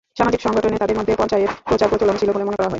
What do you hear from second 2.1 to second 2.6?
ছিল বলে মনে